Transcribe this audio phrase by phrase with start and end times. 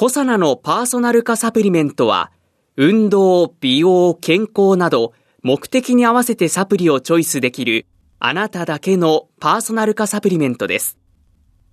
[0.00, 2.32] コサナのパーソナル化サプリメントは
[2.78, 7.84] 運動、美容、健康など目的に合わせてサプリをチョイスできる
[8.18, 10.96] あなただけのパーソナル化サプリメントです。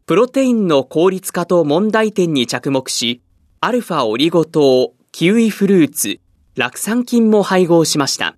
[0.07, 3.21] プロテインの効率化と問題点に着目し、
[3.61, 6.19] アルファオリゴ糖、キウイフルーツ、
[6.57, 8.35] 酪酸菌も配合しました。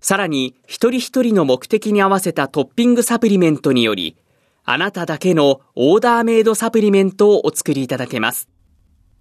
[0.00, 4.16] さらに、一人一人の目的に合わせたトッピングサプリメントにより、
[4.64, 8.48] あなただけのオーダーメイドサプリメントをお作りいただけます。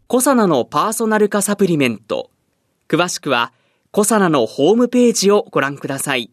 [0.08, 2.30] コサナのパーソナル化サプリメント。
[2.88, 3.52] 詳しくは、
[3.92, 6.30] コサナのホームページをご覧ください。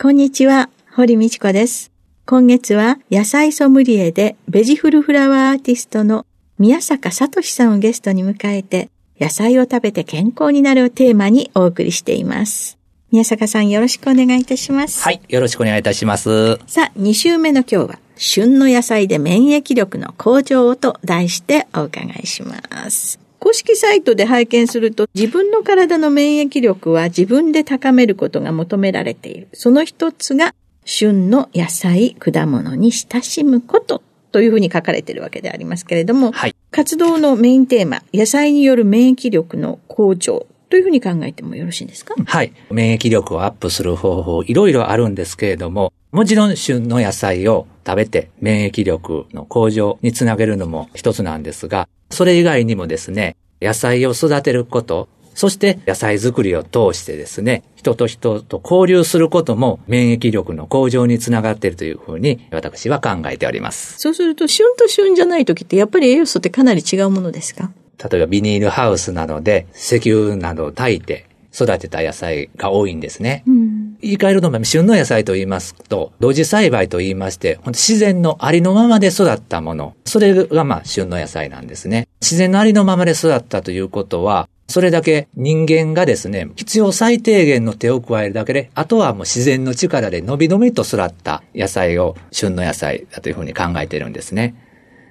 [0.00, 1.90] こんにちは、堀道子です。
[2.24, 6.24] 今月は野菜ソムリエでベジフルフラワーアーティストの
[6.58, 12.78] 宮坂聡さんをゲストに迎えて野菜を食べて健康になるをテーマにお送りしています。
[13.12, 15.02] 宮坂さんよろしくお願いいたします。
[15.02, 16.56] はい、よろしくお願いいたします。
[16.66, 23.20] さあ、2週目の今日は旬の野菜で免疫力の向上と題してお伺いします。
[23.38, 29.48] 公式サイトで拝見すると、自分の体の免疫力は自分で高めることが求められている。
[29.52, 42.14] その一つが、旬の野菜、果物に親しむことというふうに書かれているわけでありますけれども、はい、活動のメインテーマ、野菜による免疫力の向上というふうに考えてもよろしいんですか？
[42.24, 42.52] はい。
[42.70, 63.98] 免疫力をアップする方法、いろいろあるんですけれども、もちろん旬の野菜を食べて免疫力の向上につなげるのも一つなんですが、それ以外にもですね、野菜を育てること、そして野菜作りを通してですね、人と人と交流することも免疫力の向上につながっているというふうに私は考えております。
[63.98, 67.70] そうすると、旬と旬じゃない時ってやっぱり栄養素ってかなり違うものですか？
[68.02, 71.26] 例えばビニールハウスなどで石油などを炊いて
[71.56, 73.42] 育てた野菜が多いんですね。
[73.46, 79.94] うん、言い換えると、旬の野菜と言いますと、同時栽培と言いまして、自然のありのままで育ったもの。
[80.04, 82.08] それがまあ旬の野菜なんですね。
[82.20, 94.54] 自然のありのままで育ったということは、それだけ人間がですね、必要最低限の手を加えるだけで、あとはもう自然の力で伸び伸びと育った野菜を旬の野菜だというふうに考えているんですね。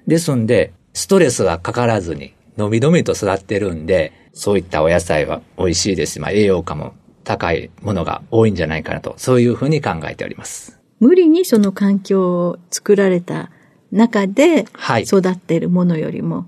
[0.06, 6.94] ですんで、ストレスがかからずに、伸び伸びと育ってるんで、そういったお野菜は美味しいですし、まあ栄養価も
[7.24, 10.80] 高いものが多いんじゃないかなと、そういうふうに考えております。
[11.00, 13.52] 無理にその環境を作られた
[13.92, 14.66] 中で
[15.06, 16.48] 育っているものよりも、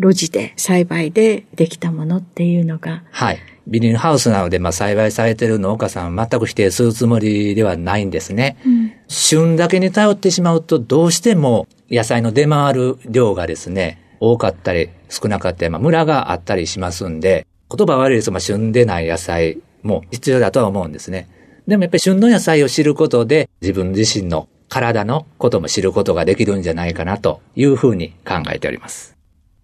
[0.00, 3.04] 露地で栽培でできたものっていうのが。
[3.10, 3.38] はい。
[3.66, 8.58] ビニールハウスなので、まあ、栽培されている農家さんは全く否定するつもりではないんですね。
[8.66, 21.28] うん、旬だけに頼ってしまうと、どうしても野菜の出回る量がですね、多かったり少なかったり、まあ、ムラがあったりしますんで、言葉悪いですまあ、旬でない野菜も必要だとは思うんですね。
[21.66, 29.16] でもやっぱり旬の野菜を知ることで、自分自身の体のことも知ることができるんじゃないかなというふうに考えております。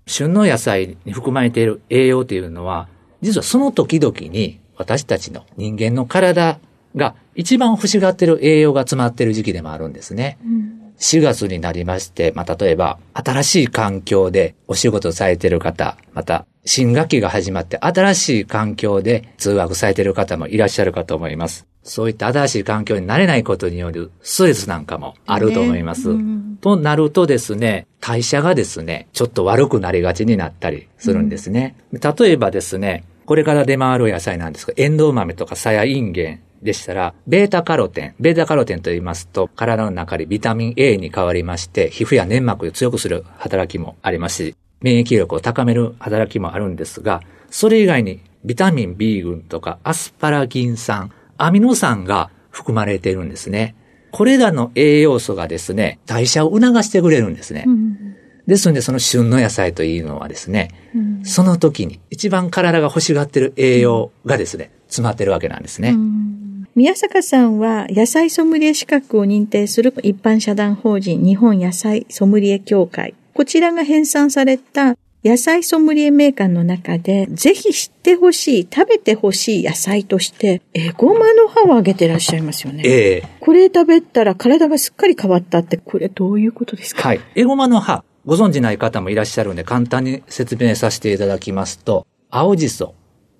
[0.06, 2.88] 旬の野菜に含まれている栄養というのは、
[3.20, 6.58] 実はその時々に私たちの人間の体
[6.96, 10.38] が一番欲しがってる栄養が詰まっている時期でもあるんですね。
[10.44, 21.66] うん4月になりまして、まあ、例えば、新しい環境でお仕事されている方、また、新学期が始まって新しい環境で通学されている方もいらっしゃるかと思います。
[21.82, 26.08] そういった新しい環境に慣れないことによるストレスなんかもあると思います。
[26.08, 31.76] ねうん、となるとですね、代謝がですね、ちょっと悪くなりがちになったりするんですね。
[31.92, 38.14] うん、例えばですね、これから出回る野菜なんですが、エンドウ豆とかサヤインゲン、でしたら、ベータカロテン。
[38.18, 53.76] ベータカロテンと言いますと、体の中でビタミン A に変わりまして、皮膚や粘膜を強くする働きもありますし、免疫力を高める働きもあるんですが、それ以外にビタミン B 群とかアスパラギン酸、アミノ酸が含まれているんですね。
[54.10, 57.62] これらの栄養素がですね、代謝を促してくれるんですね。
[57.64, 58.16] うん、
[58.46, 65.90] ですので、その旬の野菜というのはですね、うん、その時に一番体が欲しがっている栄養がですね、詰まってるわけなんですね。
[65.90, 66.36] うん
[66.76, 73.14] 宮坂さんは野菜ソムリエ資格を認定する一般社団法人日本野菜ソムリエ協会。
[73.34, 82.82] こちらが編纂された野菜ソムリエメーカーの中で、ぜひ知ってほしい、食べてほしい野菜として、エゴマの葉をあげてらっしゃいますよね。
[82.86, 87.08] ええー、これ食べたら体がすっかり変わったって、これどういうことですか？
[87.08, 87.20] はい。
[87.34, 88.04] エゴマの葉。
[88.26, 92.94] ご存知ない方もいらっしゃるんで簡単に説明させていただきますと、青じそ、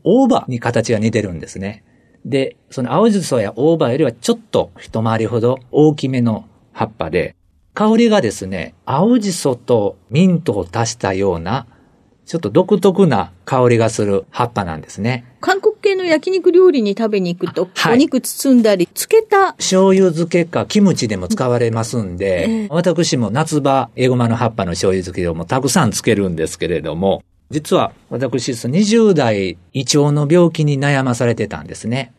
[0.05, 1.85] 大葉に形が似てるんですね。
[2.25, 7.37] で、その青じそや大葉よりはちょっと一回りほど大きめの葉っぱで、
[7.75, 11.67] 香りがですね、青じそとミントを足したような、
[12.27, 15.25] ちょっと独特な香りがする葉っぱなんですね。
[15.41, 17.95] 韓系の焼肉料理に食べに行くと、はい。
[17.95, 22.69] お肉包んだり、漬けた、醤油漬けかキムチでも使われますんで、ええ。
[22.71, 32.13] 私も夏場、エゴマの葉っぱの醤油漬けをもたくさんつけるんですけれども、実は私、その20代胃腸の病気に悩まされてたんですね。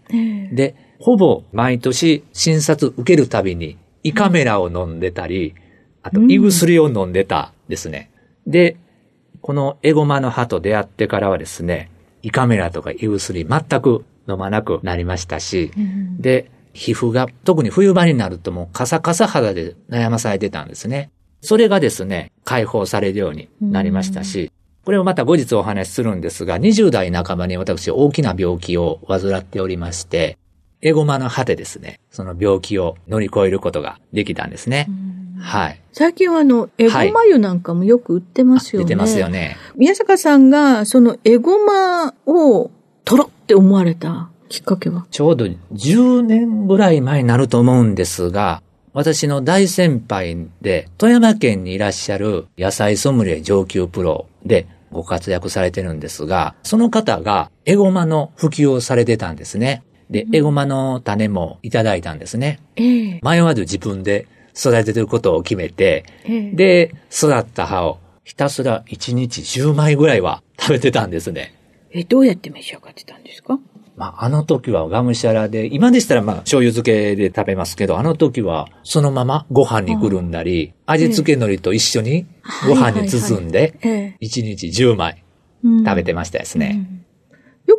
[0.52, 5.56] で、ほぼ毎年診察受けるたびに胃カメラを飲んでたり、
[6.04, 8.12] あと胃薬を飲んでたですね。
[8.46, 8.76] で、
[9.42, 11.91] このエゴマの葉と出会ってからはですね、
[12.24, 15.72] 胃カメラとか胃薬全く飲まなくなりましたし、
[16.18, 21.12] で、皮膚が特に冬場になるともうカサカサ肌で悩まされてたんですね。
[21.42, 24.52] それがですね、解放されるようになりましたし、
[24.86, 30.38] これをまた後日お話しするんですが、20代半ばに私大きな病気を患っておりまして、
[30.82, 34.88] エゴマの葉でですね、その病気を乗り越えることができたんですね。
[35.42, 35.82] はい。
[35.92, 38.86] 最近はあの、エゴマ油なんかもよく売ってますよね。
[38.86, 39.58] 出てますよね。
[39.76, 42.72] 宮坂さんが、そのエゴマを
[43.04, 45.06] 取ろって思われたきっかけは？
[45.12, 48.62] ちょうど10年ぐらい前になると思うんですが、
[48.94, 59.84] 私の大先輩で、富山県にいらっしゃる野菜ソムリエ上級プロでご活躍されてるんですが、その方がエゴマの普及をされてたんですね。
[60.10, 62.60] で、エゴマの種もいただいたんですね。
[62.76, 66.52] ええ迷わず自分で育ててることを決めて、ええ。
[66.52, 71.54] で、育った葉をひたすら1日10枚ぐらいは食べてたんですね。
[71.92, 73.60] え、どうやって召し上がってたんですか？
[73.98, 82.26] まあ、あの時はがむしゃらで、今でしたらまあ、醤油漬けで食べますけど、あの時はそのままご飯にくるんだり、味付け海苔と一緒に
[82.68, 84.18] ご飯に包んで、ええ。
[84.22, 85.24] 1日10枚
[85.64, 85.86] うん。
[85.86, 86.70] 食べてましたですね。
[86.70, 87.01] よ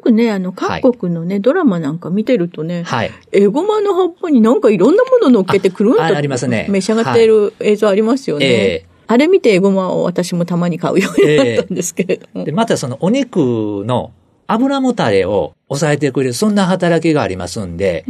[0.03, 3.11] くね、あの、各国のね、ドラマなんか見てるとね、はい。
[3.33, 8.47] エゴマの葉っぱになんかいろんなもの乗っけてくるんとありますね召し上がっている映像ありますよね。
[8.47, 12.45] ええあれ見てエゴマを私もたまに買うようになったんですけれども。
[12.45, 14.13] で、またそのお肉の
[14.47, 18.07] 油もたれを抑えてくれる、そんな働きがありますんで、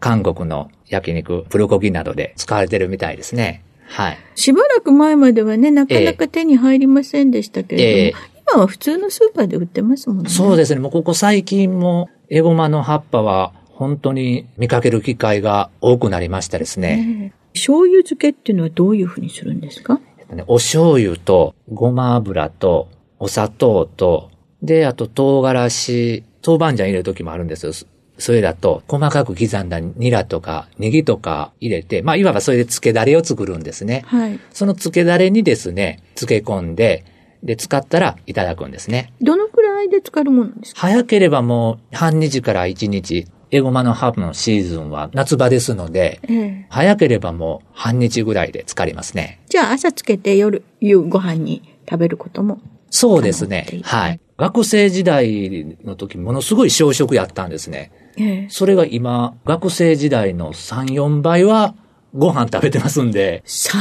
[0.00, 3.62] 韓国の焼肉、プルコギなどで使われてるみたいですね。
[3.86, 4.18] はい。
[4.34, 10.28] しばらく前まではね、なかなか手に入りませんでしたけれども、ええ今は普通のスーパーで売ってますもんね。
[10.28, 10.80] そうですね。
[10.80, 17.32] もうここ最近もエゴマの葉っぱは本当に見かける機会が多くなりましたですね。
[17.32, 20.00] ええ醤油漬けっていうのはどういうふうにするんですか？
[20.30, 22.88] ねお醤油とごま油と
[23.18, 24.30] お砂糖と、
[24.62, 27.72] で、あと唐辛子、豆板醤入れる時もあるんですよ。
[27.72, 27.86] そ
[28.18, 34.02] それだと細かく刻んだニラとかネギとか入れて、まあいわばそれで漬けだれを作るんですね。
[34.06, 34.38] はい。
[34.50, 37.04] その漬けだれにですね、漬け込んで、
[37.42, 39.12] で、使ったらいただくんですね。
[39.20, 40.80] どのくらいで浸かるものですか？
[40.82, 49.40] 早ければもう半日から一日、エゴマのハーブのシーズンは夏場ですので、ええ早ければもう半日ぐらいで浸かりますね。
[49.48, 52.60] じゃあ朝つけて夜、夕ご飯に食べることも。
[52.90, 54.20] そうですねはい。
[54.36, 57.90] 学生時代の時ものすごい小食やったんですね。
[58.16, 61.74] ええそれが今、学生時代の3、4倍は
[62.14, 63.80] ご飯食べてますんで、3、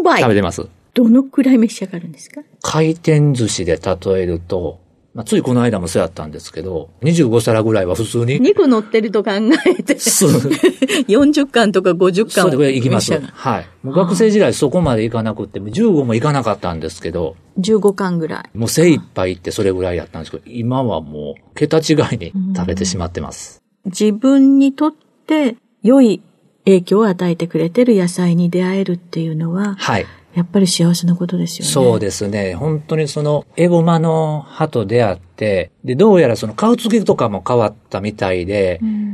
[0.00, 0.20] 4倍？
[0.20, 0.68] 食べてます。
[1.04, 2.42] どのくらい召し上がるんですか？
[2.62, 4.80] 回転寿司で例えると、
[5.14, 9.30] まあ、ついこの間もそうやったんですけど、25皿ぐらいは普通に、2個乗ってると考
[9.66, 13.18] えて、そう40巻とか50巻そうでこれ行きます。
[13.18, 13.66] はい。
[13.84, 18.58] 学生時代そこまで行かなくって、15も行かなかったんですけど、15巻ぐらい。
[18.58, 23.62] もう精一杯行ってそれぐらいやったんですけど、今はもう桁違いに食べてしまってます。
[23.86, 24.92] 自分にとっ
[25.26, 26.22] て良い
[26.66, 30.06] 影響を与えてくれてる野菜に出会えるっていうのは、はい。
[30.34, 31.70] やっぱり幸せなことですよね。
[31.70, 32.54] そうですね。
[32.54, 39.10] 本当にその、エゴマの葉と出会って、で、どうやらその顔つきとかも変わったみたいで、うん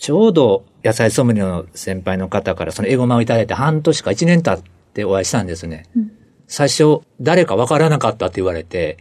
[0.00, 5.84] ちょうど野菜ソムリエの先輩の方からそのエゴマをいただいて半年か1年経ってお会いしたんですね。
[6.46, 8.96] 最初、誰かわからなかったって言われて、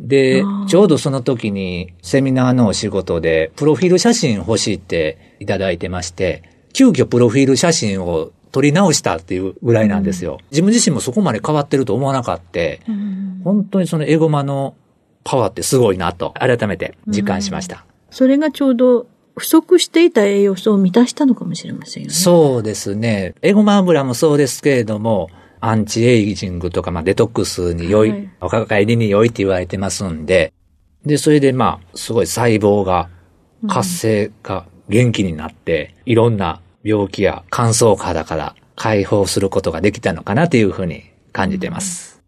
[0.00, 10.38] でちょうどその時にセミナーのお仕事で、プロフィール写真欲しいっていただいてまして、急遽プロフィール写真を撮り直したっていうぐらいなんですよ。
[10.50, 12.60] 自分自身もそこまで変わってると思わなかった。
[13.44, 14.74] 本当にそのエゴマの
[15.24, 17.84] パワーってすごいなと、改めて実感しました。
[18.10, 22.14] それがちょうど不足していた栄養素を満たしたのかもしれませんよね。
[22.14, 23.34] そうですね。
[23.42, 25.30] エゴマ油もそうですけれども、
[25.60, 30.52] アンチエイジングとか、まあ、デトックスに良い、はい若返りに良いって言われてますんで、
[31.04, 33.08] で、それでまあ、すごい細胞が
[33.68, 42.20] 活性化、元気になって、いろんな病気や乾燥肌から解放することができたのかなというふうに感じてます。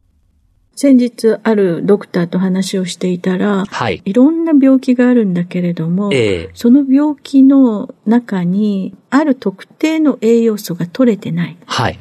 [0.75, 4.03] 先日あるドクターと話をしていたら、はい。
[4.05, 11.57] いろんな病気があるんだけれども、ええその病気の中にある特定の栄養素が取れてない。
[11.67, 11.99] はい。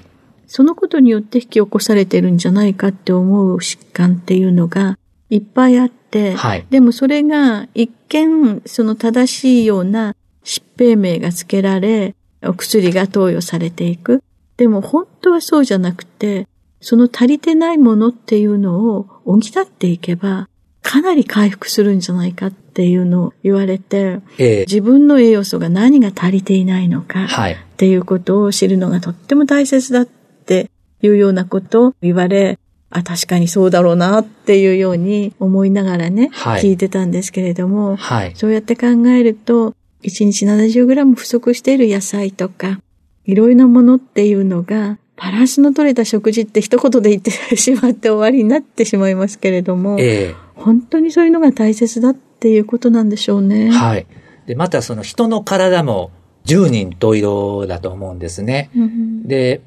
[0.47, 4.97] そのことによって引き起こされてるんじゃないかって思う疾患っていうのが
[5.29, 14.23] いっぱいあって、はいでもそれが一見その正しいような疾病名が付けられ、お薬が投与されていく。
[14.57, 16.47] でも本当はそうじゃなくて、
[16.79, 20.49] その足りてないものっていうのを補っていけば、
[20.81, 27.53] かなり回復するんじゃないかっていうのを言われて、ええ自分の栄養素が何が足りていないのか、はい。
[27.53, 30.71] っていうことを知るのがとっても大切だって
[31.01, 32.57] いうようなことを言われ、
[32.89, 38.35] あ、確かにそうだろうなっていうように思いながらね、はい聞いてたんですけれども、はい。
[38.35, 42.79] そうやって考えると、1日 70g 不足している野菜とか、
[43.25, 53.67] いろいろなものっていうのが、バランスの取れた食事って一言で言ってしまって終わりになってしまいますけれども、え本当にそういうのが大切だっていうことなんでしょうね。
[53.67, 54.07] えはい。
[54.47, 56.09] で、またその人の体も
[56.43, 58.71] 十人十色だと思うんですね。
[58.75, 59.61] うんで、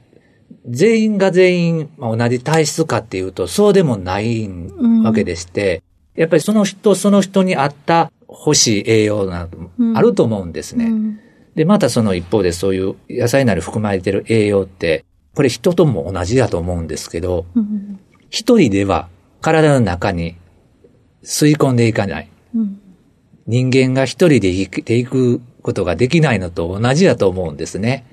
[0.69, 4.49] 全員が全員まあ同じ体質かっていうと、そうでもない
[5.05, 5.83] わけでして、
[6.17, 9.59] やっぱりその人その人に合った欲しい栄養など
[9.95, 10.87] あると思うんですね。
[10.87, 11.21] うん
[11.55, 18.01] で、またその一方でそういう野菜なり含まれている栄養って、これ人とも同じだと思うんですけど、うん
[18.31, 19.09] 一人では
[19.41, 20.35] 体の中に
[21.23, 22.29] 吸い込んでいかない。
[22.55, 22.81] うん
[23.47, 28.05] 人間が一人で生きていくことができないのと同じだと思うんですね。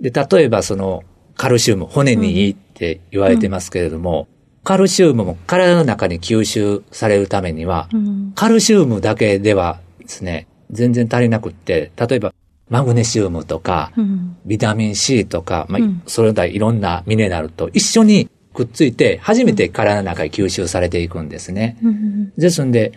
[0.00, 1.02] で、例えばその
[1.36, 4.28] カルシウム、骨にいいって言われてますけれども、
[4.62, 8.32] カルシウムも体の中に吸収されるためには、うん。
[8.34, 12.32] カルシウムだけではですね、全然足りなくって、例えば
[12.68, 14.36] マグネシウムとか、うん。
[14.46, 16.02] ビタミン C とか、まあうん。
[16.06, 21.78] それらいろんなミネラルと一緒にくっついて、初めて体の中に吸収されていくんですね。
[21.82, 22.32] うん。
[22.36, 22.92] ですんで、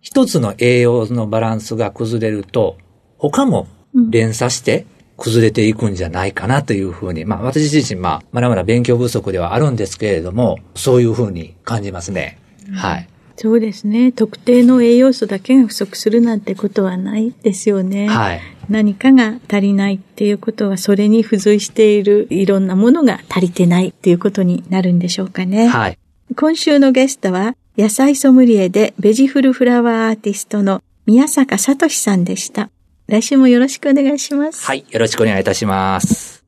[0.00, 2.78] 一つの栄養のバランスが崩れると、
[3.18, 3.66] 他も
[4.10, 12.38] 連鎖して崩れていくんじゃないかなというふうに、まあ私自身、まあまだまだ勉強不足ではあるんですけれども、そういうふうに感じますね。
[12.72, 13.08] はい。
[13.36, 14.12] そうですね。
[14.12, 18.08] 特定の栄養素だけが不足するなんてことはないですよね。
[18.08, 18.40] はい。
[18.70, 25.68] 何かが足りないっていうことは、それに付随しているいろんなものが足りてないっていうことになるんでしょうかね。
[25.68, 25.98] はい。
[26.34, 32.70] 今週のゲストは、野菜ソムリエでベジフルフラワーアーティストの宮坂聡さんでした。
[33.08, 34.66] 来週もよろしくお願いします。
[34.66, 34.84] はい。
[34.90, 36.44] よろしくお願いいたします。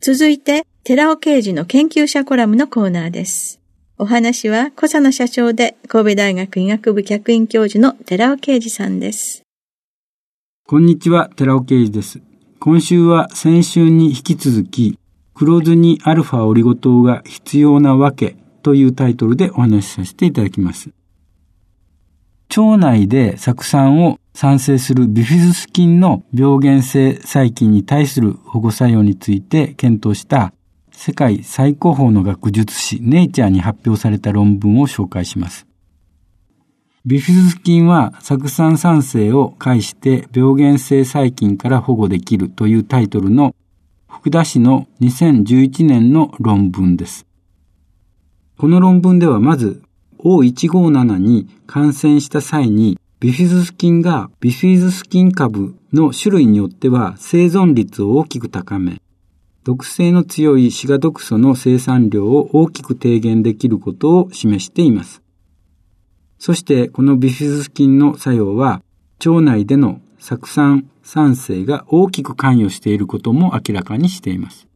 [0.00, 3.60] 続いて、寺尾啓二の研究者コラムのコーナーです。
[3.98, 9.42] お話は、コサナ社長で神戸大学医学部客員教授の寺尾啓二さんです。
[10.66, 12.20] こんにちは、寺尾啓二です。
[12.58, 14.98] 今週は先週に引き続き、
[15.34, 20.88] 黒酢にアルファオリゴ糖が必要なわけというタイトルでお話しさせていただきます。
[22.56, 30.52] 腸内で酢酸を産生するビフィズス菌の病原性細菌に対する保護作用について検討した
[30.90, 35.68] 世界最高峰の学術誌ネイチャーに発表された論文を紹介します。
[37.06, 43.54] ビフィズス菌は酢酸酸性を介して病原性細菌から保護できるというタイトルの
[44.08, 47.24] 福田氏の2011年の論文です。
[48.58, 49.82] この論文ではまず
[50.18, 59.00] O157 に感染した際にビフィズス菌がビフィズス菌株の種類によっては生存率を大きく高め、
[59.62, 65.22] 毒性の強いシガ毒素の生産量を大きく低減できることを示しています。
[66.38, 68.82] そしてこのビフィズス菌の作用は
[69.24, 74.66] 腸内での酢酸酸性が大きく関与していることも明らかにしています。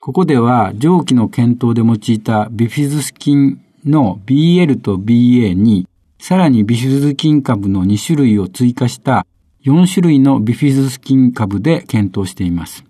[0.00, 5.86] ここでは上記の検討で用いたビフィズス菌の BL と BA に
[6.20, 9.26] さらにビフィズス菌株の2種類を追加した
[9.64, 12.84] 4種類のビフィズス菌株で検討しています。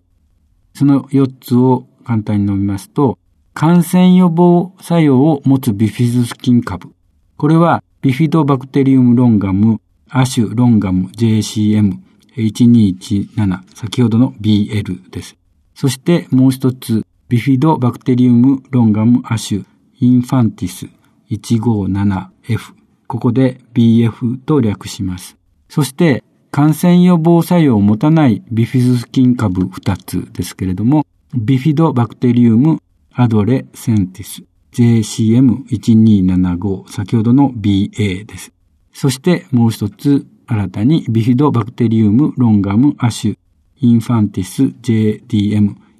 [0.74, 3.18] その4つを簡単に述べますと、
[3.52, 6.92] 感染予防作用を持つビフィズス菌株。
[7.36, 11.98] これはビフィドバクテリウムロンガム、亜種ロンガム JCM、
[12.36, 15.36] 1217、先ほどの BL です。
[15.74, 19.64] そしてもう一つ、ビフィドバクテリウムロンガム亜種、
[20.00, 20.88] インファンティス
[21.30, 22.77] 157F。
[23.08, 25.36] ここで BF と略します。
[25.68, 32.80] そして、感染予防作用を持たないビフィズス菌株2つですけれども、ビフィドバクテリウム
[33.12, 38.52] アドレセンティス JCM1275 先ほどの BA です。
[38.92, 43.38] そしてもう一つ新たにビフィドバクテリウムロンガム亜種
[43.80, 44.64] インファンティス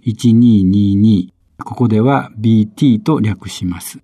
[0.05, 1.31] JCM1222
[1.65, 3.99] ここでは BT と略します。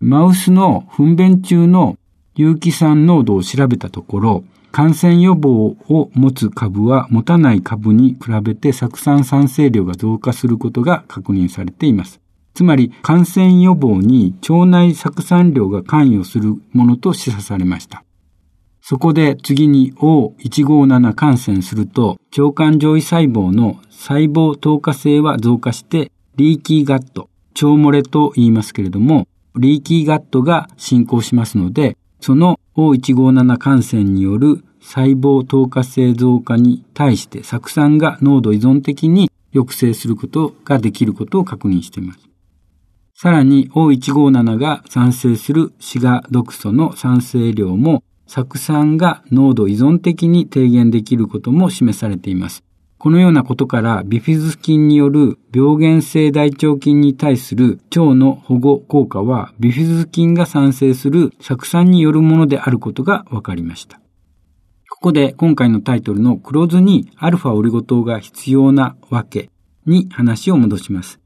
[0.00, 1.96] マウスの糞便中の
[2.38, 12.20] 有機酸濃度を調べたところ、感染予防を持つ株は持たない株に比べて酢酸産生量が増加することが確認されています。
[12.54, 18.04] つまり感染予防に腸内酢酸量が関与するものと示唆されました。
[18.82, 29.26] そこで次に O157 感染すると腸管上位細胞の細胞透過性は増加してリーキーガット、腸漏れと言いますけれども、
[29.56, 42.20] リーキーガットが進行しますので、その O157 感染による細胞透過性増加に対して酢酸が濃度依存的に抑制することができることを確認しています。
[43.14, 52.62] さらに O157 が産生するシガ毒素の産生量も酢酸が濃度依存的に低減できることも示されています。
[52.98, 64.00] このようなことからビフィズス菌による病原性大腸菌に対する腸の保護効果はビフィズス菌が産生する酢酸によるものであることが分かりました。
[64.90, 69.48] ここで今回のタイトルの黒酢にアルファオリゴ糖が必要なわけ
[69.86, 71.20] に話を戻します。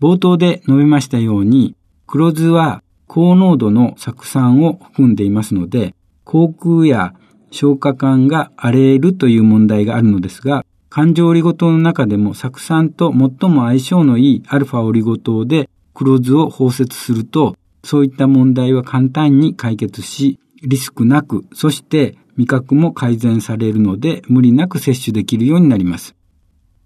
[0.00, 1.76] 冒頭で述べましたように
[2.06, 7.14] 黒酢は高濃度の酢酸を含んでいますので、口腔や
[7.50, 10.65] 消化管が荒れるという問題があるのですが、
[10.96, 26.16] 環状オリゴ糖の中でも酢酸と最も相性のいいアルファオリゴ糖で黒酢を包摂すると、そういった問題は簡単に解決し、リスクなく、そして味覚も改善されるので無理なく摂取できるようになります。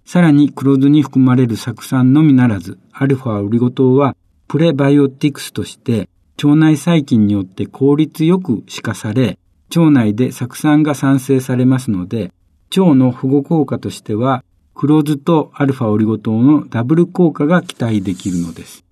[0.04, 4.16] さらに黒酢に含まれる酢酸のみならず、アルファオリゴ糖は
[4.48, 6.08] プレバイオティクスとして
[6.42, 9.38] 腸内細菌によって効率よく歯化され、
[9.68, 12.32] 腸内で酢酸が産生されますので、
[12.76, 18.84] 腸の保護効果としては、黒酢とアルファオリゴ糖のダブル効果が期待できるのです。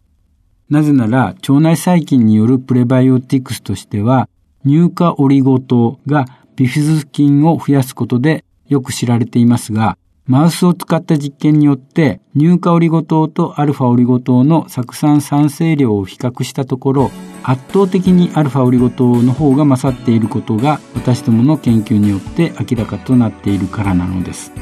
[0.69, 4.29] なぜなら、腸内細菌によるプレバイオティクスとしては、
[4.67, 6.27] 乳化オリゴ糖が
[6.57, 9.97] ビフィズス菌を増やすことでよく知られていますが、
[10.29, 17.11] マウスを使った実験によって乳化オリゴ糖とアルファオリゴ糖の酢酸酸性量を比較したところ
[17.43, 24.53] 圧倒的にアルファオリゴ糖の方が勝っていることが私どもの研究によって明らかとなっているからなのです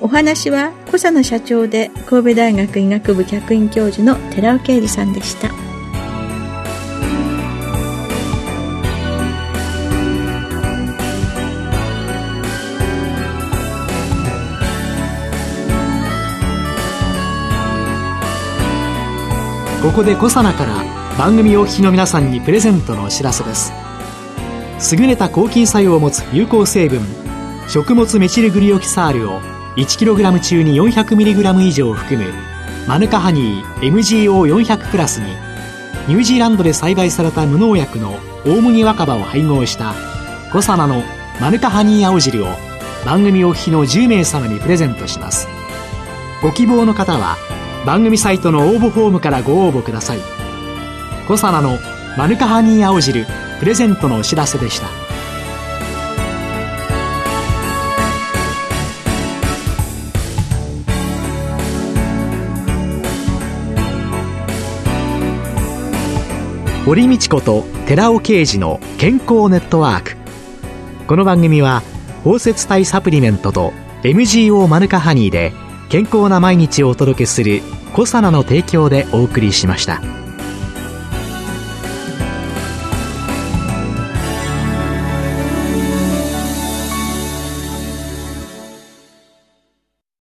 [0.00, 5.67] お話は小佐野社長で神戸大学医学部客員教授の寺尾啓二さんでした。
[19.82, 20.84] ここでコサナから
[21.16, 23.72] 番組お聞きの皆さんにプレゼントのお知らせです。
[24.96, 27.00] 優れた抗菌作用を持つ有効成分
[27.68, 29.40] 食物メチルグリオキサールを
[29.76, 32.32] 1kg 中に 400mg 以上含む
[32.88, 35.26] マヌカハニー MGO400 プラスに
[36.08, 39.94] ニュージーランドで栽培された無農薬の大麦若葉を配合した
[40.52, 41.04] コサナの
[41.40, 42.48] マヌカハニー青汁を
[43.04, 45.46] 番組お聞きの10名様にプレゼントします。
[46.42, 47.36] ご希望の方は
[47.88, 50.18] 番組サイトの応募フォームからご応募ください。
[51.26, 51.78] コサナの
[52.18, 53.24] マヌカハニー青汁
[53.60, 54.88] プレゼントのお知らせでした。
[66.84, 70.16] 堀道子と寺尾啓二の健康ネットワーク。
[71.06, 71.82] この番組は
[72.22, 73.72] 包摂体サプリメントと
[74.02, 75.54] MGO マヌカハニーで
[75.88, 77.62] 健康な毎日をお届けする
[77.98, 80.17] コサナの提供でお送りしました。